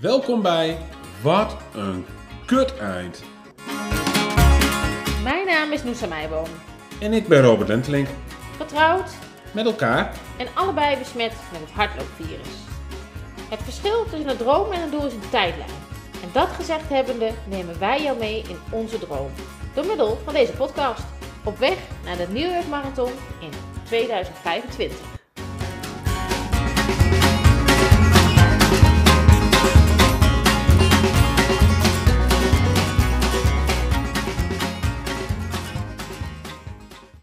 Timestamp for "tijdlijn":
15.30-15.70